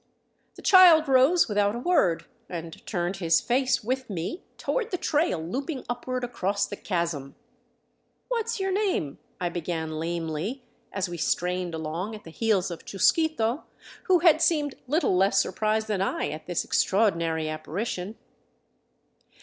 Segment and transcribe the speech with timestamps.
[0.55, 5.39] The child rose without a word and turned his face with me toward the trail
[5.39, 7.35] looping upward across the chasm."
[8.27, 12.83] What 's your name?" I began lamely, as we strained along at the heels of
[12.83, 13.65] Chusquito,
[14.05, 18.15] who had seemed little less surprised than I at this extraordinary apparition.